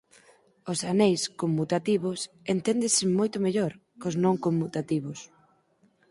Os 0.71 0.79
aneis 0.91 1.21
conmutativos 1.41 2.19
enténdense 2.53 3.03
moito 3.17 3.37
mellor 3.45 3.71
cós 4.01 4.15
non 4.23 4.35
conmutativos. 4.45 5.19